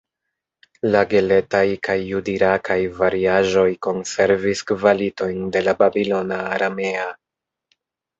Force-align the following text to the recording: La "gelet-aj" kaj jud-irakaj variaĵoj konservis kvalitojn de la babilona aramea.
La 0.93 1.01
"gelet-aj" 1.09 1.65
kaj 1.87 1.97
jud-irakaj 2.11 2.77
variaĵoj 3.01 3.65
konservis 3.87 4.63
kvalitojn 4.73 5.45
de 5.57 5.63
la 5.67 5.75
babilona 5.83 6.41
aramea. 6.57 7.05